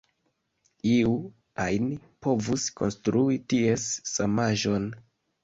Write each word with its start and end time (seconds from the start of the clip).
Iu 0.91 1.11
ajn 1.65 1.91
povus 2.29 2.65
konstrui 2.81 3.39
ties 3.55 3.87
samaĵon. 4.15 4.91